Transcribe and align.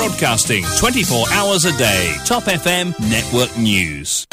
Broadcasting 0.00 0.64
24 0.64 1.28
hours 1.30 1.66
a 1.66 1.72
day. 1.76 2.16
Top 2.24 2.48
FM 2.48 2.94
Network 3.10 3.50
News. 3.58 4.24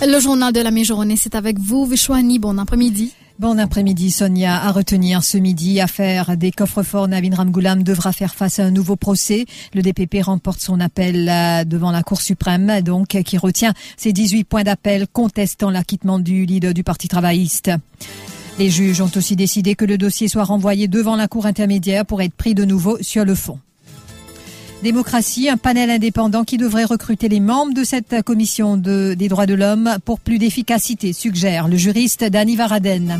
Le 0.00 0.18
journal 0.20 0.54
de 0.54 0.60
la 0.60 0.70
mi-journée, 0.70 1.16
c'est 1.18 1.34
avec 1.34 1.58
vous, 1.58 1.84
Vishwani. 1.84 2.38
Bon 2.38 2.56
après-midi. 2.56 3.12
Bon 3.38 3.58
après-midi, 3.58 4.10
Sonia. 4.10 4.56
À 4.56 4.72
retenir 4.72 5.22
ce 5.22 5.36
midi, 5.36 5.82
affaire 5.82 6.38
des 6.38 6.50
coffres-forts, 6.50 7.08
Navin 7.08 7.34
Ramgoulam 7.36 7.82
devra 7.82 8.12
faire 8.12 8.34
face 8.34 8.58
à 8.58 8.64
un 8.64 8.70
nouveau 8.70 8.96
procès. 8.96 9.44
Le 9.74 9.82
DPP 9.82 10.22
remporte 10.22 10.60
son 10.60 10.80
appel 10.80 11.28
euh, 11.28 11.64
devant 11.64 11.90
la 11.90 12.02
Cour 12.02 12.22
suprême, 12.22 12.80
donc, 12.80 13.08
qui 13.08 13.36
retient 13.36 13.74
ses 13.98 14.14
18 14.14 14.44
points 14.44 14.64
d'appel 14.64 15.06
contestant 15.12 15.68
l'acquittement 15.68 16.18
du 16.18 16.46
leader 16.46 16.72
du 16.72 16.84
Parti 16.84 17.08
travailliste. 17.08 17.70
Les 18.58 18.70
juges 18.70 19.02
ont 19.02 19.10
aussi 19.14 19.36
décidé 19.36 19.74
que 19.74 19.84
le 19.84 19.98
dossier 19.98 20.28
soit 20.28 20.44
renvoyé 20.44 20.88
devant 20.88 21.16
la 21.16 21.28
Cour 21.28 21.44
intermédiaire 21.44 22.06
pour 22.06 22.22
être 22.22 22.32
pris 22.32 22.54
de 22.54 22.64
nouveau 22.64 22.96
sur 23.02 23.26
le 23.26 23.34
fond. 23.34 23.58
Démocratie, 24.86 25.48
un 25.48 25.56
panel 25.56 25.90
indépendant 25.90 26.44
qui 26.44 26.58
devrait 26.58 26.84
recruter 26.84 27.28
les 27.28 27.40
membres 27.40 27.74
de 27.74 27.82
cette 27.82 28.22
commission 28.22 28.76
des 28.76 29.28
droits 29.28 29.44
de 29.44 29.54
l'homme 29.54 29.96
pour 30.04 30.20
plus 30.20 30.38
d'efficacité, 30.38 31.12
suggère 31.12 31.66
le 31.66 31.76
juriste 31.76 32.22
Dani 32.22 32.54
Varaden. 32.54 33.18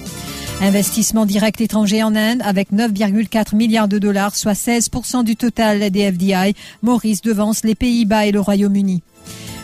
Investissement 0.61 1.27
direct 1.27 1.61
étranger 1.61 2.05
en 2.05 2.15
Inde 2.15 2.41
avec 2.45 2.71
9,4 2.73 3.57
milliards 3.57 3.89
de 3.89 3.99
dollars, 3.99 4.37
soit 4.37 4.53
16% 4.53 5.25
du 5.25 5.35
total 5.35 5.91
des 5.91 6.13
FDI. 6.13 6.55
Maurice 6.85 7.21
devance 7.21 7.65
les 7.65 7.75
Pays-Bas 7.75 8.27
et 8.27 8.31
le 8.31 8.39
Royaume-Uni. 8.39 9.03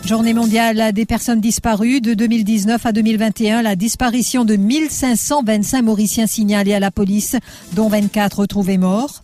Journée 0.05 0.34
mondiale 0.34 0.93
des 0.93 1.07
personnes 1.07 1.41
disparues 1.41 2.01
de 2.01 2.15
2019 2.15 2.84
à 2.84 2.91
2021, 2.91 3.62
la 3.62 3.77
disparition 3.77 4.45
de 4.45 4.57
1525 4.57 5.82
Mauriciens 5.82 6.27
signalés 6.27 6.74
à 6.74 6.80
la 6.80 6.91
police, 6.91 7.37
dont 7.74 7.87
24 7.87 8.41
retrouvés 8.41 8.79
morts. 8.79 9.23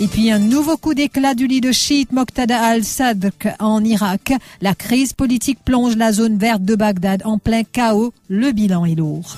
Et 0.00 0.08
puis 0.08 0.30
un 0.30 0.38
nouveau 0.38 0.76
coup 0.76 0.94
d'éclat 0.94 1.34
du 1.34 1.46
leadership 1.46 2.12
Moqtada 2.12 2.60
al-Sadr 2.60 3.30
en 3.60 3.84
Irak. 3.84 4.32
La 4.60 4.74
crise 4.74 5.12
politique 5.12 5.58
plonge 5.64 5.96
la 5.96 6.12
zone 6.12 6.38
verte 6.38 6.62
de 6.62 6.74
Bagdad 6.74 7.22
en 7.24 7.38
plein 7.38 7.62
chaos. 7.64 8.12
Le 8.28 8.52
bilan 8.52 8.84
est 8.84 8.94
lourd. 8.94 9.36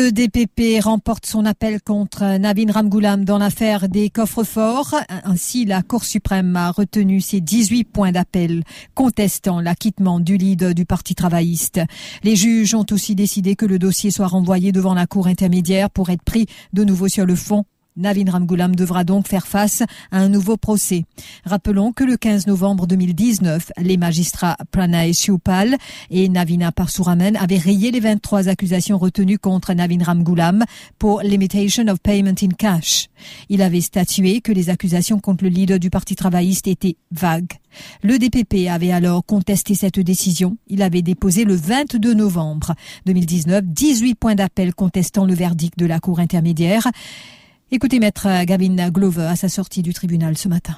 Le 0.00 0.12
DPP 0.12 0.80
remporte 0.80 1.26
son 1.26 1.44
appel 1.44 1.82
contre 1.82 2.38
Navin 2.38 2.70
Ramgoulam 2.70 3.24
dans 3.24 3.36
l'affaire 3.36 3.88
des 3.88 4.10
coffres-forts. 4.10 4.94
Ainsi, 5.24 5.64
la 5.64 5.82
Cour 5.82 6.04
suprême 6.04 6.54
a 6.54 6.70
retenu 6.70 7.20
ses 7.20 7.40
18 7.40 7.82
points 7.82 8.12
d'appel 8.12 8.62
contestant 8.94 9.60
l'acquittement 9.60 10.20
du 10.20 10.36
leader 10.36 10.72
du 10.72 10.84
Parti 10.84 11.16
travailliste. 11.16 11.80
Les 12.22 12.36
juges 12.36 12.76
ont 12.76 12.86
aussi 12.92 13.16
décidé 13.16 13.56
que 13.56 13.66
le 13.66 13.80
dossier 13.80 14.12
soit 14.12 14.28
renvoyé 14.28 14.70
devant 14.70 14.94
la 14.94 15.08
Cour 15.08 15.26
intermédiaire 15.26 15.90
pour 15.90 16.10
être 16.10 16.22
pris 16.22 16.46
de 16.72 16.84
nouveau 16.84 17.08
sur 17.08 17.26
le 17.26 17.34
fond 17.34 17.64
Navin 17.98 18.30
Ramgoulam 18.30 18.74
devra 18.74 19.04
donc 19.04 19.28
faire 19.28 19.46
face 19.46 19.82
à 20.10 20.18
un 20.18 20.28
nouveau 20.28 20.56
procès. 20.56 21.04
Rappelons 21.44 21.92
que 21.92 22.04
le 22.04 22.16
15 22.16 22.46
novembre 22.46 22.86
2019, 22.86 23.72
les 23.78 23.96
magistrats 23.96 24.56
Pranay 24.70 25.12
Shupal 25.12 25.76
et 26.10 26.28
Navina 26.28 26.72
Parsuraman 26.72 27.36
avaient 27.36 27.58
rayé 27.58 27.90
les 27.90 28.00
23 28.00 28.48
accusations 28.48 28.98
retenues 28.98 29.38
contre 29.38 29.74
Navin 29.74 30.02
Ramgoulam 30.02 30.64
pour 30.98 31.22
limitation 31.22 31.88
of 31.88 31.98
payment 32.00 32.36
in 32.42 32.50
cash. 32.56 33.08
Il 33.48 33.62
avait 33.62 33.80
statué 33.80 34.40
que 34.40 34.52
les 34.52 34.70
accusations 34.70 35.18
contre 35.18 35.44
le 35.44 35.50
leader 35.50 35.78
du 35.78 35.90
Parti 35.90 36.14
travailliste 36.14 36.68
étaient 36.68 36.96
vagues. 37.10 37.52
Le 38.02 38.18
DPP 38.18 38.68
avait 38.68 38.92
alors 38.92 39.24
contesté 39.24 39.74
cette 39.74 40.00
décision. 40.00 40.56
Il 40.68 40.82
avait 40.82 41.02
déposé 41.02 41.44
le 41.44 41.54
22 41.54 42.14
novembre 42.14 42.74
2019 43.06 43.64
18 43.64 44.14
points 44.14 44.34
d'appel 44.34 44.74
contestant 44.74 45.24
le 45.24 45.34
verdict 45.34 45.78
de 45.78 45.86
la 45.86 46.00
Cour 46.00 46.20
intermédiaire. 46.20 46.88
Écoutez 47.70 48.00
Maître 48.00 48.26
Gavin 48.44 48.88
Glover 48.88 49.26
à 49.26 49.36
sa 49.36 49.50
sortie 49.50 49.82
du 49.82 49.92
tribunal 49.92 50.38
ce 50.38 50.48
matin. 50.48 50.72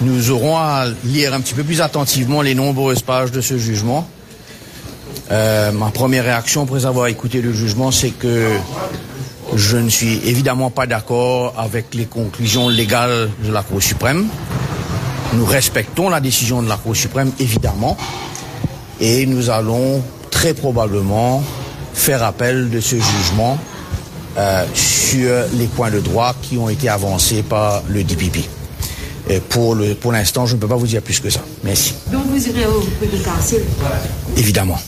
Nous 0.00 0.30
aurons 0.30 0.56
à 0.56 0.86
lire 1.02 1.34
un 1.34 1.40
petit 1.40 1.54
peu 1.54 1.64
plus 1.64 1.80
attentivement 1.80 2.40
les 2.40 2.54
nombreuses 2.54 3.02
pages 3.02 3.32
de 3.32 3.40
ce 3.40 3.58
jugement. 3.58 4.08
Euh, 5.32 5.72
ma 5.72 5.90
première 5.90 6.22
réaction 6.22 6.62
après 6.62 6.86
avoir 6.86 7.08
écouté 7.08 7.42
le 7.42 7.52
jugement, 7.52 7.90
c'est 7.90 8.10
que 8.10 8.48
je 9.56 9.76
ne 9.76 9.88
suis 9.88 10.20
évidemment 10.24 10.70
pas 10.70 10.86
d'accord 10.86 11.52
avec 11.58 11.92
les 11.96 12.06
conclusions 12.06 12.68
légales 12.68 13.28
de 13.44 13.52
la 13.52 13.64
Cour 13.64 13.82
suprême. 13.82 14.28
Nous 15.32 15.44
respectons 15.44 16.08
la 16.10 16.20
décision 16.20 16.62
de 16.62 16.68
la 16.68 16.76
Cour 16.76 16.94
suprême, 16.94 17.32
évidemment, 17.40 17.96
et 19.00 19.26
nous 19.26 19.50
allons 19.50 20.00
très 20.30 20.54
probablement 20.54 21.42
faire 21.92 22.22
appel 22.22 22.70
de 22.70 22.78
ce 22.78 22.94
jugement 22.94 23.58
euh, 24.38 24.64
sur 24.74 25.32
les 25.54 25.66
points 25.66 25.90
de 25.90 26.00
droit 26.00 26.34
qui 26.42 26.58
ont 26.58 26.68
été 26.68 26.88
avancés 26.88 27.42
par 27.42 27.82
le 27.88 28.04
DPP. 28.04 28.38
Et 29.28 29.40
pour 29.40 29.74
l'instant, 30.12 30.42
pour 30.42 30.46
je 30.46 30.54
ne 30.54 30.60
peux 30.60 30.68
pas 30.68 30.76
vous 30.76 30.86
dire 30.86 31.02
plus 31.02 31.18
que 31.20 31.30
ça. 31.30 31.40
Merci. 31.64 31.94
Donc 32.12 32.26
vous 32.26 32.48
irez 32.48 32.66
au 32.66 32.80
council 33.24 33.60
Évidemment. 34.36 34.78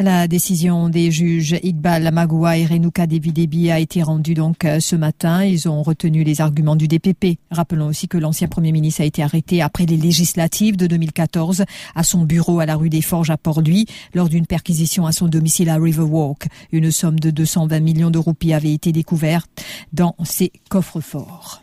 La 0.00 0.28
décision 0.28 0.88
des 0.88 1.10
juges 1.10 1.56
Iqbal 1.60 2.12
Magoua 2.12 2.56
et 2.56 2.64
Renouka 2.64 3.08
Devi 3.08 3.68
a 3.72 3.80
été 3.80 4.00
rendue 4.04 4.34
donc 4.34 4.64
euh, 4.64 4.78
ce 4.78 4.94
matin. 4.94 5.44
Ils 5.44 5.68
ont 5.68 5.82
retenu 5.82 6.22
les 6.22 6.40
arguments 6.40 6.76
du 6.76 6.86
DPP. 6.86 7.40
Rappelons 7.50 7.88
aussi 7.88 8.06
que 8.06 8.16
l'ancien 8.16 8.46
Premier 8.46 8.70
ministre 8.70 9.00
a 9.00 9.04
été 9.04 9.24
arrêté 9.24 9.60
après 9.60 9.86
les 9.86 9.96
législatives 9.96 10.76
de 10.76 10.86
2014 10.86 11.64
à 11.96 12.02
son 12.04 12.22
bureau 12.22 12.60
à 12.60 12.66
la 12.66 12.76
rue 12.76 12.90
des 12.90 13.02
Forges 13.02 13.30
à 13.30 13.36
Port-Louis 13.36 13.86
lors 14.14 14.28
d'une 14.28 14.46
perquisition 14.46 15.04
à 15.04 15.10
son 15.10 15.26
domicile 15.26 15.68
à 15.68 15.78
Riverwalk. 15.78 16.46
Une 16.70 16.92
somme 16.92 17.18
de 17.18 17.30
220 17.30 17.80
millions 17.80 18.10
de 18.12 18.18
roupies 18.18 18.52
avait 18.52 18.72
été 18.72 18.92
découverte 18.92 19.50
dans 19.92 20.14
ses 20.22 20.52
coffres 20.68 21.00
forts. 21.00 21.60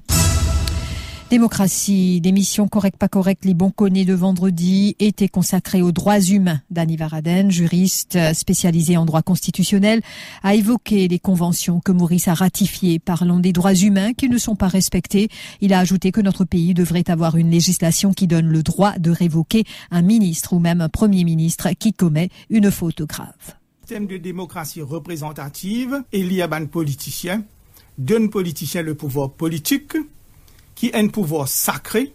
Démocratie, 1.32 2.22
l'émission 2.24 2.68
Correct 2.68 3.00
pas 3.00 3.08
correct, 3.08 3.46
les 3.46 3.56
bons 3.56 3.72
connus 3.72 4.06
de 4.06 4.14
vendredi 4.14 4.96
était 5.00 5.28
consacrée 5.28 5.82
aux 5.82 5.92
droits 5.92 6.20
humains. 6.20 6.62
Dani 6.70 6.98
Varaden, 6.98 7.50
juriste 7.50 8.20
spécialisé 8.36 8.96
en 8.96 9.06
droit 9.06 9.24
constitutionnel, 9.24 10.02
a 10.44 10.54
évoqué 10.54 11.08
les 11.08 11.18
conventions 11.18 11.80
que 11.80 11.92
Maurice 11.92 12.28
a 12.28 12.36
ratifiées 12.36 13.00
parlant 13.00 13.40
des 13.40 13.54
droits 13.54 13.74
humains 13.74 14.14
qui 14.14 14.30
ne 14.30 14.38
sont 14.38 14.56
pas 14.56 14.68
respectés. 14.68 15.30
Il 15.62 15.74
a 15.74 15.80
ajouté 15.80 16.12
que 16.12 16.22
notre 16.22 16.46
pays 16.46 16.76
devrait 16.76 17.10
avoir 17.10 17.38
une 17.38 17.50
législation 17.50 18.14
qui 18.14 18.28
donne 18.28 18.48
le 18.48 18.62
droit 18.62 19.00
de 19.00 19.10
révoquer 19.10 19.64
un 19.90 20.04
ministre 20.04 20.54
ou 20.54 20.60
même 20.60 20.80
un 20.80 20.90
premier 20.90 21.24
ministre 21.24 21.70
qui 21.72 21.92
commet 21.92 22.30
une 22.52 22.70
faute 22.70 23.02
grave. 23.02 23.34
Système 23.82 24.06
de 24.06 24.18
démocratie 24.18 24.84
représentative, 24.84 26.04
il 26.14 26.48
politicien, 26.72 27.44
donne 27.98 28.30
politicien 28.30 28.84
le 28.84 28.94
pouvoir 28.94 29.32
politique, 29.32 29.94
qui 30.76 30.92
a 30.94 30.98
un 30.98 31.08
pouvoir 31.08 31.48
sacré 31.48 32.14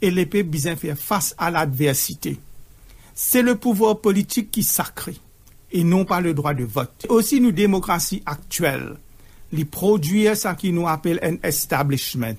et 0.00 0.10
l'épée 0.10 0.42
besoin 0.42 0.76
faire 0.76 0.98
face 0.98 1.34
à 1.38 1.50
l'adversité. 1.50 2.38
C'est 3.14 3.42
le 3.42 3.56
pouvoir 3.56 4.00
politique 4.00 4.50
qui 4.50 4.60
est 4.60 4.62
sacré 4.62 5.16
et 5.72 5.84
non 5.84 6.04
pas 6.04 6.20
le 6.20 6.34
droit 6.34 6.54
de 6.54 6.64
vote. 6.64 7.06
Aussi, 7.08 7.40
nous, 7.40 7.52
démocratie 7.52 8.22
actuelle, 8.26 8.96
les 9.52 9.64
produire 9.64 10.36
ce 10.36 10.54
qui 10.54 10.72
nous 10.72 10.88
appelle 10.88 11.18
un 11.22 11.36
establishment, 11.46 12.36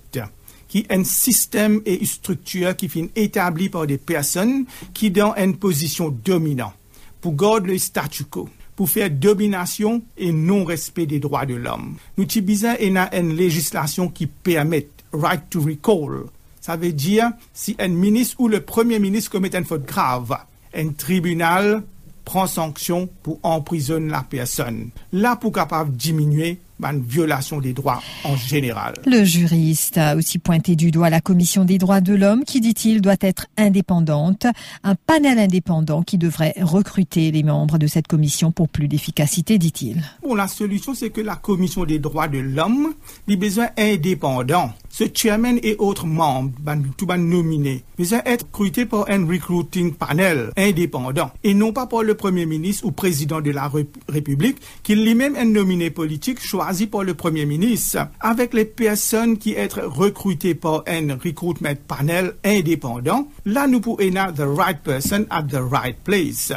qui 0.68 0.80
est 0.80 0.92
un 0.92 1.04
système 1.04 1.82
et 1.86 2.00
une 2.00 2.06
structure 2.06 2.76
qui 2.76 2.90
sont 2.90 3.10
établie 3.16 3.70
par 3.70 3.88
des 3.88 3.98
personnes 3.98 4.66
qui 4.94 5.12
ont 5.22 5.36
une 5.36 5.58
position 5.58 6.10
dominante 6.10 6.74
pour 7.22 7.36
garder 7.36 7.74
le 7.74 7.78
statu 7.78 8.26
quo 8.26 8.50
pour 8.76 8.90
faire 8.90 9.12
domination 9.12 10.02
et 10.18 10.32
non-respect 10.32 11.06
des 11.06 11.20
droits 11.20 11.46
de 11.46 11.54
l'homme. 11.54 11.96
Nous 12.18 12.26
avons 12.66 13.08
une 13.14 13.36
législation 13.36 14.10
qui 14.10 14.26
permet 14.26 14.88
right 15.14 15.50
to 15.50 15.62
recall. 15.62 16.26
Ça 16.62 16.76
veut 16.76 16.94
dire 16.94 17.32
si 17.54 17.76
un 17.80 17.90
ministre 17.90 18.36
ou 18.40 18.48
le 18.48 18.62
premier 18.62 19.00
ministre 19.00 19.32
commet 19.32 19.56
une 19.56 19.66
faute 19.66 19.86
grave, 19.86 20.36
un 20.74 20.90
tribunal 20.90 21.84
prend 22.26 22.48
sanction 22.48 23.10
pour 23.22 23.40
emprisonner 23.44 24.10
la 24.10 24.24
personne. 24.24 24.90
Là, 25.12 25.36
pour 25.36 25.52
capable 25.52 25.92
diminuer 25.96 26.60
une 26.82 27.02
violation 27.02 27.60
des 27.60 27.74
droits 27.74 28.02
en 28.24 28.36
général. 28.36 28.94
Le 29.06 29.24
juriste 29.24 29.98
a 29.98 30.16
aussi 30.16 30.40
pointé 30.40 30.76
du 30.76 30.92
doigt 30.92 31.10
la 31.10 31.22
Commission 31.22 31.66
des 31.66 31.78
droits 31.78 32.02
de 32.02 32.14
l'homme 32.14 32.44
qui, 32.44 32.62
dit-il, 32.62 33.02
doit 33.02 33.16
être 33.22 33.48
indépendante. 33.58 34.48
Un 34.84 34.96
panel 34.96 35.40
indépendant 35.40 36.04
qui 36.04 36.18
devrait 36.18 36.56
recruter 36.62 37.32
les 37.32 37.44
membres 37.44 37.78
de 37.78 37.88
cette 37.88 38.08
commission 38.08 38.52
pour 38.52 38.70
plus 38.70 38.88
d'efficacité, 38.88 39.58
dit-il. 39.58 40.04
Bon, 40.22 40.36
la 40.36 40.48
solution, 40.48 40.94
c'est 40.94 41.10
que 41.10 41.22
la 41.22 41.36
Commission 41.36 41.86
des 41.86 42.00
droits 42.00 42.28
de 42.28 42.40
l'homme 42.40 42.94
ait 43.28 43.36
besoin 43.36 43.68
indépendant. 43.78 44.72
Ce 44.90 45.06
chairman 45.12 45.60
et 45.64 45.76
autres 45.80 46.06
membres, 46.06 46.52
tout 46.98 47.06
ban 47.06 47.18
nominés, 47.18 47.84
besoin 47.98 48.22
être 48.26 48.46
recrutés 48.46 48.86
par 48.86 49.10
un 49.10 49.26
recruiting 49.26 49.94
panel 49.94 50.52
indépendant 50.56 51.32
et 51.44 51.54
non 51.56 51.74
pas 51.74 51.88
par 51.88 52.04
le 52.04 52.14
Premier 52.14 52.46
ministre 52.46 52.86
ou 52.86 52.92
président 52.92 53.42
de 53.42 53.50
la 53.50 53.72
République 54.08 54.58
qui 54.84 54.96
lui-même 54.96 55.36
est 55.36 55.46
nominé 55.46 55.90
politique 55.90 56.40
choisi 56.40 56.63
par 56.92 57.04
le 57.04 57.14
Premier 57.14 57.46
ministre 57.46 58.08
avec 58.20 58.54
les 58.54 58.66
personnes 58.66 59.38
qui 59.38 59.54
être 59.54 59.82
recrutées 59.82 60.56
par 60.56 60.84
un 60.88 61.16
recruitment 61.16 61.76
panel 61.88 62.34
indépendant. 62.44 63.28
Là, 63.46 63.68
nous 63.68 63.80
pouvons 63.80 64.16
avoir 64.16 64.34
the 64.34 64.58
right 64.58 64.82
person 64.84 65.26
at 65.30 65.44
the 65.44 65.62
right 65.62 65.98
place. 66.04 66.52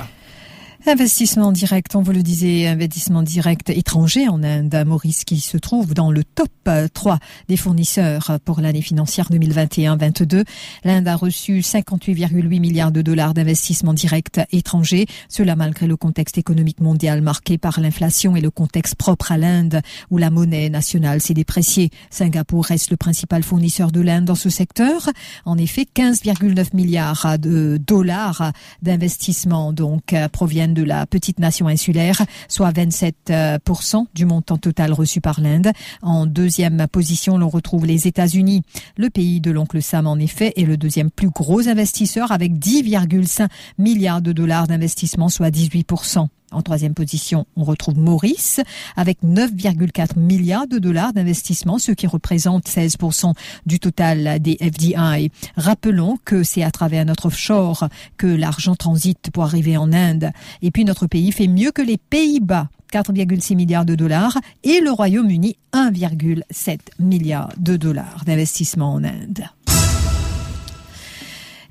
Investissement 0.89 1.51
direct, 1.51 1.97
on 1.97 2.01
vous 2.01 2.13
le 2.13 2.23
disait, 2.23 2.69
investissement 2.69 3.25
direct 3.25 3.71
étranger 3.71 4.29
en 4.29 4.45
Inde. 4.45 4.85
Maurice 4.87 5.25
qui 5.25 5.41
se 5.41 5.57
trouve 5.57 5.95
dans 5.95 6.13
le 6.13 6.23
top 6.23 6.49
3 6.95 7.19
des 7.49 7.57
fournisseurs 7.57 8.39
pour 8.45 8.61
l'année 8.61 8.83
financière 8.83 9.29
2021-22. 9.33 10.45
L'Inde 10.85 11.09
a 11.09 11.17
reçu 11.17 11.59
58,8 11.59 12.61
milliards 12.61 12.93
de 12.93 13.03
dollars 13.03 13.35
d'investissement 13.35 13.95
direct 13.95 14.41
étranger. 14.53 15.07
Cela 15.29 15.57
malgré 15.57 15.89
le 15.89 15.97
contexte 15.97 16.39
économique 16.39 16.79
mondial 16.79 17.21
marqué 17.21 17.59
par 17.59 17.81
l'inflation 17.81 18.37
et 18.37 18.41
le 18.41 18.51
contexte 18.51 18.95
propre 18.95 19.33
à 19.33 19.39
l'Inde 19.39 19.81
où 20.11 20.19
la 20.19 20.31
monnaie 20.31 20.71
nationale 20.71 21.21
s'est 21.21 21.35
dépréciée. 21.35 21.91
Singapour 22.11 22.65
reste 22.65 22.93
le 22.93 22.97
principal 22.97 23.43
fournisseur 23.43 23.91
de 23.91 24.01
l'Inde 24.01 24.27
dans 24.27 24.37
ce 24.37 24.51
secteur. 24.51 25.11
En 25.47 25.59
effet, 25.59 25.85
15,9 25.97 26.77
milliards 26.77 27.41
de 27.41 27.77
dollars 27.77 28.53
d'investissement 28.83 29.73
donc 29.73 30.15
proviennent 30.31 30.76
de 30.77 30.85
la 30.85 31.07
petite 31.07 31.41
nation 31.41 31.67
insulaire, 31.67 32.23
soit 32.49 32.71
27% 32.71 33.23
euh, 33.33 34.05
du 34.15 34.27
montant 34.27 34.59
total 34.59 34.93
reçu 34.93 35.21
par 35.21 35.41
l'Inde. 35.41 35.73
En 36.03 36.27
deuxième 36.27 36.87
position, 36.93 37.39
l'on 37.39 37.49
retrouve 37.49 37.87
les 37.87 38.07
États-Unis. 38.07 38.63
Le 38.97 39.11
pays 39.11 39.41
de 39.41 39.51
l'oncle 39.51 39.83
Sam, 39.83 40.07
en 40.07 40.17
effet, 40.17 40.53
est 40.57 40.65
le 40.65 40.77
deuxième 40.77 41.11
plus 41.11 41.31
gros 41.31 41.67
investisseur 41.69 42.31
avec 42.31 42.53
10,5 42.53 43.49
milliards 43.79 44.23
de 44.23 44.33
dollars 44.33 44.67
d'investissement, 44.67 45.29
soit 45.29 45.51
18%. 45.51 46.29
En 46.53 46.63
troisième 46.63 46.95
position, 46.95 47.47
on 47.57 47.65
retrouve 47.65 47.99
Maurice 47.99 48.61
avec 48.95 49.19
9,4 49.25 50.19
milliards 50.19 50.69
de 50.69 50.79
dollars 50.79 51.13
d'investissement, 51.13 51.79
ce 51.79 51.93
qui 51.93 52.07
représente 52.07 52.67
16% 52.69 53.35
du 53.67 53.81
total 53.81 54.41
des 54.41 54.57
FDI. 54.61 55.31
Rappelons 55.57 56.19
que 56.25 56.45
c'est 56.45 56.63
à 56.63 56.71
travers 56.71 57.05
notre 57.05 57.27
offshore 57.27 57.89
que 58.17 58.27
l'argent 58.27 58.77
transite 58.77 59.31
pour 59.33 59.45
arriver 59.45 59.77
en 59.77 59.93
Inde. 59.93 60.31
Et 60.63 60.71
puis 60.71 60.85
notre 60.85 61.07
pays 61.07 61.33
fait 61.33 61.49
mieux 61.49 61.73
que 61.73 61.83
les 61.83 61.99
Pays-Bas. 61.99 62.69
4,6 62.93 63.57
milliards 63.57 63.85
de 63.85 63.97
dollars 63.97 64.39
et 64.63 64.81
le 64.81 64.93
Royaume-Uni 64.93 65.57
1,7 65.73 66.79
milliard 67.01 67.51
de 67.59 67.77
dollars 67.77 68.23
d'investissement 68.25 68.95
en 68.95 69.03
Inde. 69.03 69.49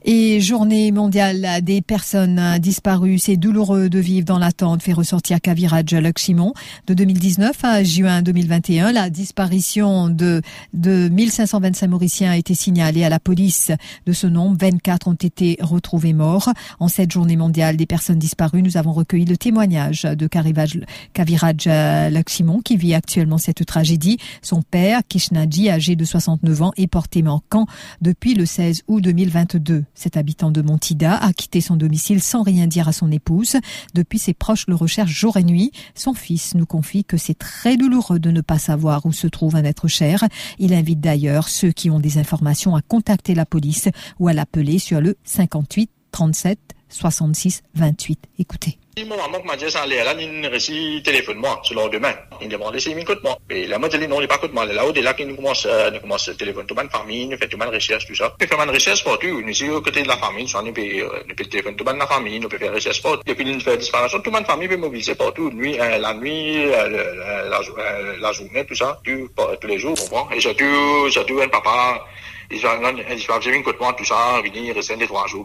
Et 0.07 0.40
journée 0.40 0.92
mondiale 0.92 1.63
des 1.63 1.81
personnes 1.81 2.60
disparues, 2.60 3.18
c'est 3.18 3.38
douloureux 3.38 3.90
de 3.90 3.98
vivre 3.98 4.24
dans 4.24 4.38
l'attente, 4.38 4.84
fait 4.84 4.94
ressortir 4.94 5.42
Kaviraj 5.42 5.96
Lakshimon. 5.96 6.54
De 6.86 6.94
2019 6.94 7.57
à 7.63 7.84
juin 7.84 8.22
2021, 8.22 8.92
la 8.92 9.10
disparition 9.10 10.10
de, 10.10 10.44
de 10.75 11.10
1525 11.10 11.88
Mauriciens 11.88 12.30
a 12.30 12.38
été 12.38 12.54
signalée 12.54 13.04
à 13.04 13.10
la 13.10 13.19
police. 13.19 13.72
De 14.06 14.13
ce 14.13 14.28
nombre, 14.28 14.56
24 14.62 15.07
ont 15.07 15.13
été 15.13 15.57
retrouvés 15.60 16.13
morts. 16.13 16.54
En 16.80 16.88
cette 16.88 17.12
journée 17.12 17.36
mondiale 17.36 17.75
des 17.75 17.88
personnes 17.88 18.19
disparues, 18.19 18.62
nous 18.62 18.78
avons 18.78 18.94
recueilli 18.94 19.25
le 19.25 19.38
témoignage 19.38 20.04
de 20.04 20.28
Kaviraj 20.28 21.66
Lakshimon 21.66 22.60
qui 22.60 22.78
vit 22.78 22.94
actuellement 22.94 23.40
cette 23.40 23.66
tragédie. 23.66 24.19
Son 24.44 24.62
père, 24.62 25.02
Kishnaji, 25.10 25.72
âgé 25.72 25.96
de 25.96 26.06
69 26.06 26.62
ans, 26.62 26.74
est 26.78 26.86
porté 26.86 27.24
manquant 27.24 27.66
depuis 28.02 28.36
le 28.36 28.46
16 28.46 28.84
août 28.88 29.02
2022. 29.02 29.84
Cet 29.95 30.18
habitant 30.18 30.51
de 30.51 30.62
Montida 30.62 31.15
a 31.15 31.33
quitté 31.33 31.62
son 31.62 31.75
domicile 31.77 32.21
sans 32.21 32.44
rien 32.44 32.68
dire 32.68 32.88
à 32.88 32.94
son 32.94 33.12
épouse. 33.12 33.56
Depuis, 33.94 34.19
ses 34.19 34.33
proches 34.33 34.68
le 34.68 34.75
recherchent 34.75 35.12
jour 35.12 35.38
et 35.38 35.44
nuit. 35.44 35.71
Son 35.95 36.13
fils 36.13 36.53
nous 36.53 36.65
confie 36.65 37.03
que 37.06 37.18
c'est 37.18 37.38
très 37.38 37.77
douloureux 37.77 38.19
de 38.19 38.31
ne 38.31 38.42
pas 38.42 38.59
savoir 38.59 39.06
où 39.06 39.12
se 39.12 39.27
trouve 39.27 39.56
un 39.56 39.63
être 39.63 39.88
cher. 39.88 40.24
Il 40.59 40.74
invite 40.74 41.00
d'ailleurs 41.00 41.50
ceux 41.50 41.71
qui 41.71 41.89
ont 41.89 42.00
des 42.00 42.18
informations 42.18 42.75
à 42.75 42.81
contacter 42.81 43.33
la 43.33 43.45
police 43.45 43.89
ou 44.19 44.27
à 44.27 44.33
l'appeler 44.33 44.80
sur 44.80 45.01
le 45.01 45.18
58 45.24 45.89
37 46.15 46.57
66 46.88 47.62
28. 47.73 48.19
Écoutez. 48.39 48.77
Mon 49.06 49.17
maman 49.17 49.44
m'a 49.44 49.57
dit 49.57 49.69
ça, 49.69 49.85
là, 49.85 50.13
il 50.17 50.47
réussit 50.47 51.03
téléphone 51.03 51.39
moi, 51.39 51.62
le 51.69 51.75
lendemain. 51.75 52.13
Il 52.41 52.47
demande 52.47 52.79
si 52.79 52.91
il 52.91 52.95
m'écoute 52.95 53.21
moi. 53.21 53.38
Et 53.50 53.67
la 53.67 53.77
m'a 53.77 53.89
dit 53.89 54.07
non, 54.07 54.21
il 54.21 54.27
pas 54.29 54.35
écoute 54.35 54.53
moi. 54.53 54.65
Là, 54.65 54.89
de 54.89 55.01
là 55.01 55.13
qu'il 55.13 55.35
commence, 55.35 55.65
euh, 55.65 55.91
nous 55.91 56.00
commence 56.00 56.31
téléphone 56.38 56.65
tout 56.65 56.73
le 56.73 56.83
monde 56.83 56.89
famille, 56.89 57.27
nous 57.27 57.38
fait 57.38 57.50
tout 57.50 57.57
le 57.57 57.65
monde 57.65 57.73
recherche, 57.75 58.07
tout 58.07 58.15
ça. 58.15 58.33
Il 58.39 58.47
fait 58.47 58.56
recherche 58.56 59.03
pour 59.03 59.19
tout. 59.19 59.41
Nous 59.41 59.81
côté 59.81 60.03
de 60.03 60.07
la 60.07 60.15
famille, 60.15 60.45
peut, 60.45 61.44
téléphone 61.50 61.75
tout 61.75 61.83
le 61.83 61.91
monde 61.91 62.00
la 62.00 62.07
famille, 62.07 62.39
nous 62.39 62.47
peut 62.47 62.59
faire 62.59 62.73
recherche 62.73 63.01
pour 63.01 63.18
Depuis 63.25 63.51
une 63.51 63.59
fait 63.59 63.75
disparition, 63.75 64.19
tout 64.19 64.31
le 64.31 64.38
monde 64.38 64.45
famille 64.45 64.69
peut 64.69 64.77
mobiliser 64.77 65.15
partout. 65.15 65.51
Nuit, 65.51 65.77
euh, 65.77 65.97
la 65.97 66.13
nuit, 66.13 66.63
euh, 66.63 67.50
la, 67.50 67.59
euh, 67.59 68.31
journée, 68.31 68.65
tout 68.65 68.75
ça, 68.75 69.01
tout, 69.03 69.29
tous 69.59 69.68
les 69.68 69.79
jours, 69.79 69.95
comprends. 70.00 70.31
Et 70.31 70.39
surtout, 70.39 71.09
surtout, 71.09 71.41
un 71.41 71.50
papa, 71.50 72.06
il 72.50 72.61
va, 72.61 72.79
il 72.89 73.27
va, 73.27 73.39
j'ai 73.41 73.53
écoute 73.53 73.75
moi, 73.81 73.91
tout 73.91 74.06
ça, 74.06 74.41
venir, 74.41 74.73
rester 74.73 75.06
trois 75.06 75.27
jours, 75.27 75.44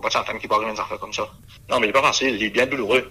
pas 0.00 0.08
une 0.62 0.70
affaire 0.70 0.98
comme 0.98 1.12
ça. 1.12 1.28
Non, 1.70 1.78
mais 1.80 1.86
il 1.86 1.90
est 1.90 1.92
pas 1.92 2.02
facile, 2.02 2.36
il 2.36 2.42
est 2.42 2.50
bien 2.50 2.66
douloureux. 2.66 3.10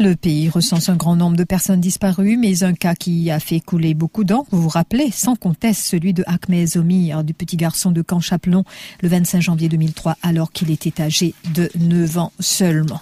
Le 0.00 0.14
pays 0.16 0.48
recense 0.48 0.88
un 0.88 0.96
grand 0.96 1.14
nombre 1.14 1.36
de 1.36 1.44
personnes 1.44 1.80
disparues, 1.80 2.36
mais 2.36 2.64
un 2.64 2.74
cas 2.74 2.96
qui 2.96 3.30
a 3.30 3.38
fait 3.38 3.60
couler 3.60 3.94
beaucoup 3.94 4.24
d'encre, 4.24 4.48
vous 4.50 4.62
vous 4.62 4.68
rappelez, 4.68 5.12
sans 5.12 5.36
conteste, 5.36 5.84
celui 5.84 6.12
de 6.12 6.24
Ahmed 6.26 6.66
Zomi, 6.66 7.12
du 7.22 7.32
petit 7.32 7.56
garçon 7.56 7.92
de 7.92 8.02
Camp 8.02 8.18
Chapelon, 8.18 8.64
le 9.02 9.08
25 9.08 9.40
janvier 9.40 9.68
2003, 9.68 10.16
alors 10.22 10.50
qu'il 10.50 10.72
était 10.72 11.00
âgé 11.00 11.34
de 11.54 11.70
9 11.76 12.18
ans 12.18 12.32
seulement. 12.40 13.00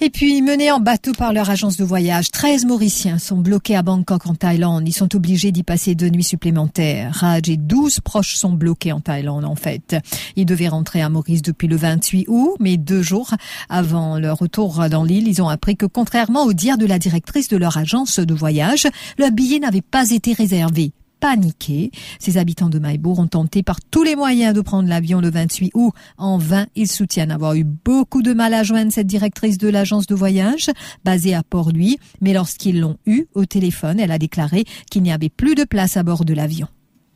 Et 0.00 0.10
puis, 0.10 0.42
menés 0.42 0.72
en 0.72 0.80
bateau 0.80 1.12
par 1.12 1.32
leur 1.32 1.48
agence 1.50 1.76
de 1.76 1.84
voyage, 1.84 2.30
13 2.32 2.66
Mauriciens 2.66 3.18
sont 3.18 3.38
bloqués 3.38 3.76
à 3.76 3.82
Bangkok 3.82 4.26
en 4.26 4.34
Thaïlande. 4.34 4.88
Ils 4.88 4.92
sont 4.92 5.14
obligés 5.14 5.52
d'y 5.52 5.62
passer 5.62 5.94
deux 5.94 6.08
nuits 6.08 6.24
supplémentaires. 6.24 7.14
Raj 7.14 7.48
et 7.48 7.56
12 7.56 8.00
proches 8.00 8.34
sont 8.34 8.52
bloqués 8.52 8.92
en 8.92 9.00
Thaïlande, 9.00 9.44
en 9.44 9.54
fait. 9.54 9.96
Ils 10.34 10.46
devaient 10.46 10.68
rentrer 10.68 11.00
à 11.00 11.08
Maurice 11.08 11.42
depuis 11.42 11.68
le 11.68 11.76
28 11.76 12.26
août, 12.28 12.56
mais 12.58 12.76
deux 12.76 13.02
jours 13.02 13.30
avant 13.68 14.18
leur 14.18 14.38
retour 14.38 14.88
dans 14.90 15.04
l'île, 15.04 15.28
ils 15.28 15.40
ont 15.40 15.48
appris 15.48 15.76
que 15.76 15.86
contrairement 15.86 16.44
au 16.44 16.52
dire 16.52 16.76
de 16.76 16.86
la 16.86 16.98
directrice 16.98 17.48
de 17.48 17.56
leur 17.56 17.76
agence 17.76 18.18
de 18.18 18.34
voyage, 18.34 18.88
leur 19.16 19.30
billet 19.30 19.60
n'avait 19.60 19.80
pas 19.80 20.10
été 20.10 20.32
réservé 20.32 20.92
paniqué. 21.24 21.90
Ces 22.20 22.36
habitants 22.36 22.68
de 22.68 22.78
Maïbourg 22.78 23.18
ont 23.18 23.26
tenté 23.26 23.62
par 23.62 23.78
tous 23.80 24.02
les 24.02 24.14
moyens 24.14 24.52
de 24.52 24.60
prendre 24.60 24.90
l'avion 24.90 25.22
le 25.22 25.30
28 25.30 25.70
août. 25.72 25.94
En 26.18 26.36
vain, 26.36 26.66
ils 26.74 26.90
soutiennent 26.90 27.30
avoir 27.30 27.54
eu 27.54 27.64
beaucoup 27.64 28.20
de 28.20 28.34
mal 28.34 28.52
à 28.52 28.62
joindre 28.62 28.92
cette 28.92 29.06
directrice 29.06 29.56
de 29.56 29.70
l'agence 29.70 30.06
de 30.06 30.14
voyage 30.14 30.66
basée 31.02 31.34
à 31.34 31.42
Port-Louis. 31.42 31.96
Mais 32.20 32.34
lorsqu'ils 32.34 32.78
l'ont 32.78 32.98
eue 33.06 33.24
au 33.32 33.46
téléphone, 33.46 34.00
elle 34.00 34.10
a 34.10 34.18
déclaré 34.18 34.66
qu'il 34.90 35.02
n'y 35.02 35.10
avait 35.10 35.30
plus 35.30 35.54
de 35.54 35.64
place 35.64 35.96
à 35.96 36.02
bord 36.02 36.26
de 36.26 36.34
l'avion. 36.34 36.68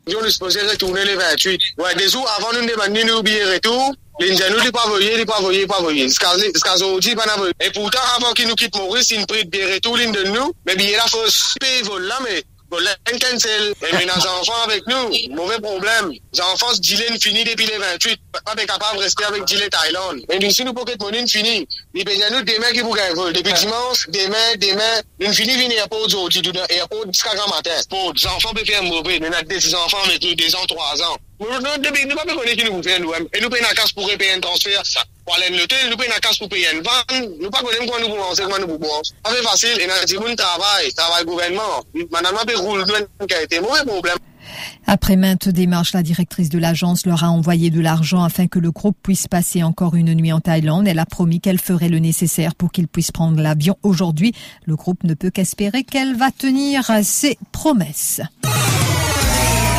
Ils 0.07 0.31
supposé 0.31 0.61
retourner 0.63 1.05
le 1.05 1.19
28. 1.19 1.61
Ouais, 1.77 1.95
des 1.97 2.09
jours 2.09 2.27
avant 2.39 2.49
nous 2.59 2.67
demander 2.67 3.05
nos 3.05 3.23
billets 3.23 3.45
retour, 3.45 3.93
les 4.21 4.31
nous 4.31 4.73
pas 4.73 4.89
voyer, 4.89 5.27
pas 5.27 5.41
voyer, 5.43 5.67
pas 5.67 5.83
voyer. 5.83 6.07
Et 6.07 7.71
pourtant, 7.75 7.99
avant 8.17 8.33
qu'ils 8.33 8.49
nous 8.49 8.55
quittent 8.55 8.75
Maurice, 8.75 9.11
ils 9.11 9.21
nous 9.21 9.27
prennent 9.27 9.51
bien 9.51 9.67
retour, 9.71 9.99
l'une 9.99 10.13
de 10.13 10.23
nous. 10.29 10.51
Mais 10.67 10.77
bien 10.77 10.97
là, 10.97 11.05
faut 11.11 11.19
payer 11.61 11.83
vol 11.83 12.05
là, 12.05 12.19
mais 12.25 12.43
cancel. 13.21 13.75
Et 13.83 14.05
les 14.05 14.11
enfants 14.11 14.63
avec 14.65 14.87
nous, 14.87 15.35
mauvais 15.35 15.59
problème. 15.59 16.13
Les 16.33 16.41
enfants, 16.41 16.73
Dylan 16.79 17.19
fini 17.21 17.45
depuis 17.45 17.67
les 17.67 17.79
28. 17.79 18.21
Pas 18.45 18.55
capable 18.55 18.99
de 18.99 19.03
rester 19.03 19.25
avec 19.25 19.45
Dylan 19.45 19.69
Thaïlande. 19.69 20.21
Mais 20.29 20.39
nous, 20.39 20.51
si 20.51 20.65
nous 20.65 20.73
pocket 20.73 21.01
money, 21.01 21.27
fini. 21.27 21.67
Les 21.95 22.05
payants 22.05 22.31
nous 22.31 22.43
demain 22.43 22.73
qui 22.73 22.81
pour 22.81 22.95
gagner 22.95 23.15
vol. 23.15 23.33
Depuis 23.33 23.53
dimanche, 23.53 24.07
demain, 24.09 24.57
demain, 24.57 25.03
nous 25.21 25.33
fini 25.33 25.57
venir 25.57 25.85
à 25.85 25.89
Port 25.89 26.05
aujourd'hui, 26.05 26.43
du 26.43 26.53
airport 26.69 27.05
jusqu'à 27.13 27.35
grand 27.35 27.49
matin. 27.49 27.71
Pour 27.89 28.13
les 28.13 28.27
enfants 28.27 28.53
peuvent 28.55 28.65
faire 28.65 28.83
mauvais. 28.83 29.19
Nous 29.19 29.27
avons 29.27 29.43
des 29.47 29.75
enfants 29.75 30.03
avec 30.05 30.23
nous, 30.23 30.35
des 30.35 30.55
ans, 30.55 30.67
trois 30.67 31.03
ans. 31.03 31.17
Nous 31.41 31.47
ne 31.47 31.57
pouvons 31.57 32.17
pas 32.17 32.35
connaître 32.35 32.57
qui 32.57 32.71
nous 32.71 32.83
fait 32.83 32.99
nous. 32.99 33.13
Et 33.15 33.41
nous 33.41 33.49
payons 33.49 33.67
la 33.69 33.75
casse 33.75 33.93
pour 33.93 34.07
payer 34.17 34.33
un 34.33 34.41
transfert. 34.41 34.85
Ça. 34.85 35.01
Pour 35.25 35.37
aller 35.37 35.51
noter, 35.57 35.77
nous 35.89 35.97
payons 35.97 36.13
la 36.13 36.21
casse 36.21 36.39
pour 36.39 36.49
payer 36.49 36.67
une 36.73 36.83
vente. 36.83 37.41
Nous 37.41 37.51
pas 37.51 37.61
connaissons 37.61 37.87
quoi 37.87 38.01
nous 38.01 38.09
pouvons 38.09 38.19
lancer, 38.19 38.43
quoi 38.43 38.59
nous 38.59 38.67
pouvons. 38.67 39.03
Ça 39.25 39.33
fait 39.33 39.43
facile. 39.43 39.81
Et 39.81 39.87
nous 39.87 39.93
avons 39.93 40.29
dit, 40.29 40.37
travail, 40.37 40.93
travail 40.95 41.25
gouvernement. 41.25 41.85
Madame, 42.11 42.35
nous 42.47 42.63
roule, 42.63 42.85
qui 43.29 43.35
a 43.35 43.43
été 43.43 43.61
mauvais 43.61 43.85
problème. 43.87 44.19
Après 44.87 45.17
maintes 45.17 45.49
démarches, 45.49 45.93
la 45.93 46.03
directrice 46.03 46.49
de 46.49 46.59
l'agence 46.59 47.07
leur 47.07 47.23
a 47.23 47.29
envoyé 47.29 47.71
de 47.71 47.81
l'argent 47.81 48.25
afin 48.25 48.47
que 48.47 48.59
le 48.59 48.71
groupe 48.71 48.97
puisse 49.03 49.29
passer 49.29 49.63
encore 49.63 49.95
une 49.95 50.15
nuit 50.15 50.33
en 50.33 50.41
Thaïlande. 50.41 50.89
Elle 50.89 50.99
a 50.99 51.07
promis 51.07 51.41
qu'elle 51.41 51.61
ferait 51.61 51.89
le 51.91 51.99
nécessaire 51.99 52.55
pour 52.55 52.73
qu'ils 52.73 52.89
puissent 52.89 53.13
prendre 53.13 53.41
l'avion 53.41 53.77
aujourd'hui. 53.83 54.33
Le 54.65 54.77
groupe 54.77 55.05
ne 55.05 55.15
peut 55.15 55.31
qu'espérer 55.31 55.85
qu'elle 55.85 56.17
va 56.17 56.31
tenir 56.31 56.91
ses 57.03 57.39
promesses. 57.53 58.23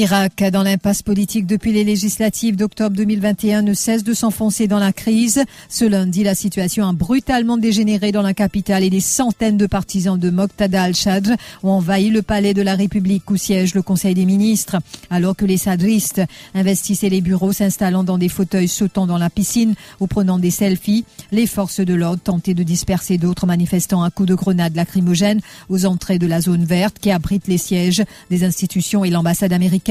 Irak, 0.00 0.42
dans 0.50 0.62
l'impasse 0.62 1.02
politique 1.02 1.44
depuis 1.44 1.74
les 1.74 1.84
législatives 1.84 2.56
d'octobre 2.56 2.96
2021, 2.96 3.60
ne 3.60 3.74
cesse 3.74 4.02
de 4.02 4.14
s'enfoncer 4.14 4.66
dans 4.66 4.78
la 4.78 4.94
crise. 4.94 5.44
Ce 5.68 5.84
lundi, 5.84 6.24
la 6.24 6.34
situation 6.34 6.88
a 6.88 6.94
brutalement 6.94 7.58
dégénéré 7.58 8.10
dans 8.10 8.22
la 8.22 8.32
capitale 8.32 8.82
et 8.82 8.88
des 8.88 9.00
centaines 9.00 9.58
de 9.58 9.66
partisans 9.66 10.18
de 10.18 10.30
Moqtada 10.30 10.84
al-Shadr 10.84 11.32
ont 11.62 11.72
envahi 11.72 12.08
le 12.08 12.22
palais 12.22 12.54
de 12.54 12.62
la 12.62 12.76
République 12.76 13.30
où 13.30 13.36
siège 13.36 13.74
le 13.74 13.82
Conseil 13.82 14.14
des 14.14 14.24
ministres. 14.24 14.78
Alors 15.10 15.36
que 15.36 15.44
les 15.44 15.58
sadristes 15.58 16.22
investissaient 16.54 17.10
les 17.10 17.20
bureaux, 17.20 17.52
s'installant 17.52 18.02
dans 18.02 18.16
des 18.16 18.30
fauteuils, 18.30 18.68
sautant 18.68 19.06
dans 19.06 19.18
la 19.18 19.28
piscine 19.28 19.74
ou 20.00 20.06
prenant 20.06 20.38
des 20.38 20.50
selfies, 20.50 21.04
les 21.30 21.46
forces 21.46 21.80
de 21.80 21.92
l'ordre 21.92 22.22
tentaient 22.22 22.54
de 22.54 22.62
disperser 22.62 23.18
d'autres 23.18 23.46
manifestants 23.46 24.02
à 24.02 24.10
coups 24.10 24.30
de 24.30 24.34
grenades 24.34 24.76
lacrymogènes 24.76 25.42
aux 25.68 25.84
entrées 25.84 26.18
de 26.18 26.26
la 26.26 26.40
zone 26.40 26.64
verte 26.64 26.96
qui 26.98 27.10
abrite 27.10 27.48
les 27.48 27.58
sièges 27.58 28.02
des 28.30 28.44
institutions 28.44 29.04
et 29.04 29.10
l'ambassade 29.10 29.52
américaine 29.52 29.89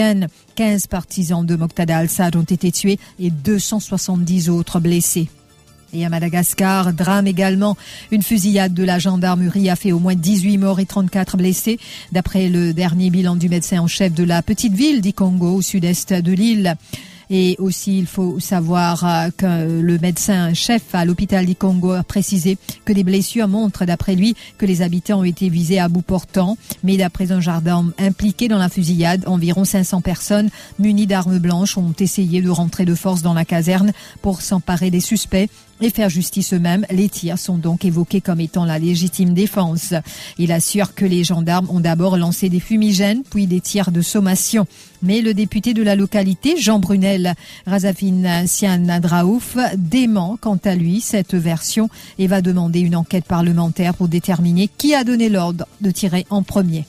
15 0.56 0.88
partisans 0.88 1.46
de 1.46 1.58
Moqtada 1.58 1.98
al-Sad 1.98 2.38
ont 2.38 2.44
été 2.44 2.72
tués 2.72 2.98
et 3.20 3.32
270 3.32 4.50
autres 4.50 4.80
blessés. 4.80 5.28
Et 5.92 6.06
à 6.06 6.10
Madagascar, 6.10 6.94
drame 6.94 7.28
également. 7.28 7.76
Une 8.12 8.22
fusillade 8.22 8.74
de 8.74 8.84
la 8.84 9.00
gendarmerie 9.00 9.70
a 9.70 9.76
fait 9.76 9.92
au 9.92 10.00
moins 10.00 10.16
18 10.16 10.58
morts 10.58 10.80
et 10.80 10.86
34 10.86 11.36
blessés, 11.36 11.80
d'après 12.14 12.48
le 12.48 12.74
dernier 12.74 13.10
bilan 13.10 13.36
du 13.36 13.50
médecin 13.50 13.80
en 13.80 13.88
chef 13.88 14.14
de 14.14 14.24
la 14.24 14.42
petite 14.42 14.74
ville 14.74 15.02
d'Ikongo, 15.02 15.56
au 15.56 15.62
sud-est 15.62 16.14
de 16.14 16.32
l'île. 16.32 16.78
Et 17.30 17.56
aussi, 17.60 18.00
il 18.00 18.08
faut 18.08 18.40
savoir 18.40 19.06
euh, 19.06 19.30
que 19.36 19.82
le 19.82 20.00
médecin 20.00 20.54
chef 20.54 20.84
à 20.94 21.06
l'hôpital 21.06 21.46
du 21.46 21.56
Congo 21.56 21.92
a 21.92 22.04
précisé 22.04 22.58
que 22.86 22.94
des 22.94 23.04
blessures 23.04 23.48
montrent, 23.48 23.86
d'après 23.86 24.16
lui, 24.16 24.36
que 24.58 24.66
les 24.66 24.82
habitants 24.82 25.20
ont 25.20 25.24
été 25.24 25.50
visés 25.50 25.80
à 25.80 25.90
bout 25.90 26.02
portant. 26.02 26.58
Mais 26.84 26.98
d'après 26.98 27.32
un 27.32 27.40
gendarme 27.40 27.94
impliqué 28.00 28.48
dans 28.48 28.58
la 28.58 28.70
fusillade, 28.70 29.24
environ 29.28 29.64
500 29.64 30.02
personnes 30.02 30.50
munies 30.80 31.08
d'armes 31.08 31.40
blanches 31.40 31.78
ont 31.78 31.94
essayé 32.00 32.42
de 32.42 32.50
rentrer 32.50 32.86
de 32.86 32.96
force 32.96 33.22
dans 33.22 33.34
la 33.34 33.46
caserne 33.46 33.92
pour 34.22 34.42
s'emparer 34.42 34.90
des 34.90 35.02
suspects 35.02 35.50
et 35.82 35.90
faire 35.90 36.10
justice 36.10 36.54
eux-mêmes. 36.54 36.86
Les 36.92 37.10
tirs 37.10 37.40
sont 37.40 37.58
donc 37.58 37.86
évoqués 37.86 38.22
comme 38.22 38.40
étant 38.40 38.66
la 38.66 38.80
légitime 38.80 39.34
défense. 39.34 39.94
Il 40.38 40.52
assure 40.52 40.94
que 40.94 41.06
les 41.06 41.24
gendarmes 41.24 41.70
ont 41.70 41.80
d'abord 41.80 42.18
lancé 42.18 42.50
des 42.50 42.60
fumigènes, 42.60 43.24
puis 43.30 43.48
des 43.48 43.62
tirs 43.62 43.92
de 43.92 44.02
sommation. 44.02 44.68
Mais 45.02 45.22
le 45.22 45.34
député 45.34 45.74
de 45.74 45.84
la 45.84 45.96
localité, 45.96 46.58
Jean 46.58 46.80
Brunel 46.80 47.36
Razafin 47.66 48.46
Sianadraouf, 48.46 49.58
dément 49.78 50.38
quant 50.40 50.60
à 50.64 50.76
lui 50.76 51.02
cette 51.02 51.36
version 51.36 51.90
et 52.18 52.28
va 52.28 52.42
demander 52.42 52.82
une 52.82 52.96
enquête 52.96 53.26
parlementaire 53.26 53.94
pour 53.94 54.08
déterminer 54.08 54.70
qui 54.78 54.94
a 54.94 55.04
donné 55.04 55.30
l'ordre 55.30 55.66
de 55.82 55.92
tirer 55.92 56.26
en 56.30 56.44
premier. 56.44 56.86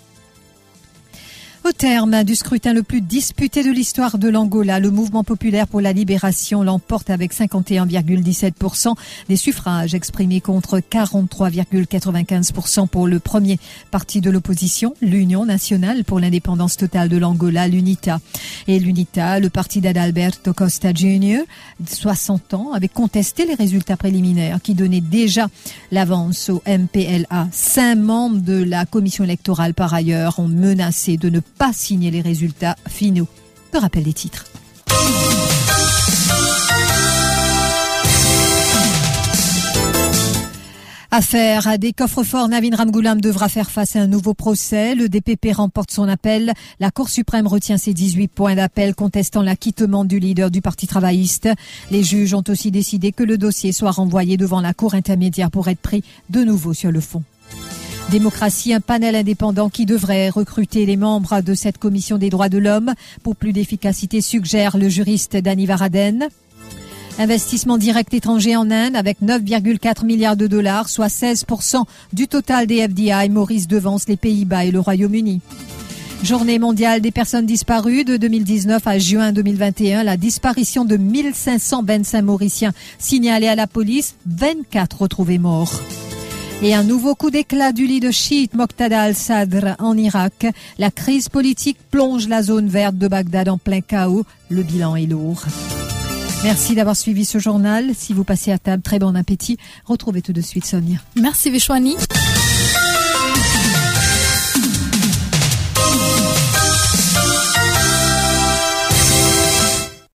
Au 1.63 1.73
terme 1.73 2.25
du 2.25 2.37
scrutin 2.37 2.73
le 2.73 2.83
plus 2.83 3.03
disputé 3.03 3.63
de 3.63 3.71
l'histoire 3.71 4.17
de 4.17 4.31
l'Angola, 4.31 4.81
le 4.81 4.91
mouvement 4.91 5.25
populaire 5.25 5.69
pour 5.69 5.83
la 5.83 5.93
libération 5.93 6.63
l'emporte 6.63 7.11
avec 7.11 7.35
51,17% 7.35 8.95
des 9.29 9.37
suffrages 9.37 9.95
exprimés 9.95 10.41
contre 10.41 10.79
43,95% 10.79 12.89
pour 12.89 13.07
le 13.07 13.19
premier 13.19 13.59
parti 13.91 14.23
de 14.23 14.31
l'opposition, 14.31 14.95
l'Union 15.03 15.45
nationale 15.45 16.05
pour 16.05 16.19
l'indépendance 16.19 16.79
totale 16.79 17.11
de 17.11 17.19
l'Angola, 17.19 17.69
l'UNITA. 17.69 18.21
Et 18.67 18.79
l'UNITA, 18.79 19.39
le 19.39 19.51
parti 19.51 19.83
d'Adalberto 19.83 20.55
Costa 20.55 20.95
Jr., 20.95 21.41
60 21.87 22.55
ans, 22.55 22.73
avait 22.73 22.89
contesté 22.89 23.45
les 23.45 23.55
résultats 23.55 23.99
préliminaires 23.99 24.63
qui 24.63 24.73
donnaient 24.73 25.03
déjà 25.03 25.49
l'avance 25.93 26.49
au 26.49 26.63
MPLA. 26.67 27.49
Cinq 27.53 27.97
membres 27.97 28.41
de 28.41 28.63
la 28.63 28.87
commission 28.87 29.25
électorale, 29.25 29.75
par 29.75 29.93
ailleurs, 29.93 30.39
ont 30.39 30.49
menacé 30.49 31.19
de 31.19 31.29
ne 31.29 31.41
pas 31.61 31.75
signer 31.75 32.11
les 32.11 32.23
résultats 32.23 32.75
finaux. 32.89 33.29
Le 33.75 33.79
rappel 33.81 34.05
des 34.05 34.15
titres. 34.15 34.47
Affaire 41.11 41.79
des 41.79 41.93
coffres-forts, 41.93 42.49
Navin 42.49 42.75
Ramgoulam 42.75 43.21
devra 43.21 43.51
faire 43.51 43.71
face 43.71 43.95
à 43.95 44.01
un 44.01 44.07
nouveau 44.07 44.33
procès. 44.33 44.95
Le 44.95 45.11
DPP 45.11 45.53
remporte 45.53 45.91
son 45.91 46.09
appel. 46.09 46.55
La 46.79 46.91
Cour 46.91 47.11
suprême 47.11 47.47
retient 47.47 47.77
ses 47.77 47.93
18 47.93 48.29
points 48.29 48.55
d'appel 48.55 48.95
contestant 48.95 49.43
l'acquittement 49.43 50.07
du 50.07 50.19
leader 50.19 50.51
du 50.51 50.63
Parti 50.63 50.87
travailliste. 50.87 51.51
Les 51.91 52.03
juges 52.03 52.33
ont 52.33 52.45
aussi 52.49 52.71
décidé 52.71 53.13
que 53.13 53.25
le 53.25 53.37
dossier 53.37 53.73
soit 53.73 53.91
renvoyé 53.91 54.39
devant 54.39 54.63
la 54.63 54.73
Cour 54.73 54.95
intermédiaire 54.95 55.51
pour 55.51 55.69
être 55.69 55.81
pris 55.81 56.05
de 56.31 56.43
nouveau 56.43 56.73
sur 56.73 56.91
le 56.91 57.01
fond. 57.01 57.23
Démocratie, 58.09 58.73
un 58.75 58.81
panel 58.81 59.15
indépendant 59.15 59.69
qui 59.69 59.87
devrait 59.87 60.31
recruter 60.31 60.87
les 60.87 60.97
membres 60.97 61.43
de 61.43 61.55
cette 61.55 61.79
commission 61.79 62.19
des 62.19 62.31
droits 62.31 62.49
de 62.49 62.59
l'homme 62.59 62.95
pour 63.23 63.37
plus 63.37 63.53
d'efficacité, 63.53 64.21
suggère 64.21 64.77
le 64.77 64.89
juriste 64.89 65.37
Dani 65.37 65.67
Varaden. 65.67 66.29
Investissement 67.19 67.79
direct 67.79 68.15
étranger 68.15 68.57
en 68.57 68.71
Inde 68.71 68.97
avec 68.97 69.21
9,4 69.23 70.05
milliards 70.07 70.37
de 70.37 70.47
dollars, 70.47 70.89
soit 70.89 71.09
16% 71.09 71.85
du 72.13 72.27
total 72.29 72.67
des 72.67 72.89
FDI. 72.89 73.29
Maurice 73.29 73.69
devance 73.69 74.09
les 74.09 74.17
Pays-Bas 74.17 74.65
et 74.65 74.71
le 74.71 74.81
Royaume-Uni. 74.81 75.41
Journée 76.23 76.59
mondiale 76.59 77.01
des 77.01 77.11
personnes 77.13 77.47
disparues 77.47 78.05
de 78.05 78.17
2019 78.17 78.87
à 78.87 78.99
juin 78.99 79.33
2021. 79.33 80.03
La 80.03 80.17
disparition 80.17 80.85
de 80.85 80.97
1525 80.97 82.23
Mauriciens 82.23 82.73
signalés 82.99 83.49
à 83.49 83.55
la 83.55 83.67
police, 83.67 84.17
24 84.27 85.03
retrouvés 85.03 85.39
morts. 85.39 85.81
Et 86.63 86.75
un 86.75 86.83
nouveau 86.83 87.15
coup 87.15 87.31
d'éclat 87.31 87.73
du 87.73 87.87
leadership 87.87 88.53
Moqtada 88.53 89.01
al-Sadr 89.01 89.77
en 89.79 89.97
Irak. 89.97 90.47
La 90.79 90.91
crise 90.91 91.31
politique 91.31 91.79
plonge 91.91 92.29
la 92.29 92.43
zone 92.43 92.69
verte 92.69 92.99
de 92.99 93.09
Bagdad 93.09 93.49
en 93.49 93.57
plein 93.57 93.81
chaos. 93.81 94.25
Le 94.51 94.63
bilan 94.63 94.95
est 94.95 95.07
lourd. 95.07 95.43
Merci 96.45 96.75
d'avoir 96.75 96.97
suivi 96.97 97.25
ce 97.25 97.39
journal. 97.39 97.93
Si 97.95 98.13
vous 98.13 98.25
passez 98.25 98.53
à 98.53 98.59
table, 98.59 98.83
très 98.83 98.99
bon 98.99 99.17
appétit. 99.17 99.57
Retrouvez 99.87 100.21
tout 100.21 100.35
de 100.35 100.43
suite 100.43 100.67
Sonia. 100.67 100.99
Merci 101.17 101.51
Vishwani. 101.51 101.97